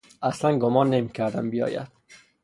اصلا 0.21 0.59
گمان 0.59 0.89
نمیکردم 0.89 1.49
بیاید. 1.49 1.87